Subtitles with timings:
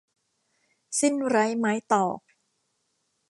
[0.99, 2.19] สิ้นไร้ไม้ตอก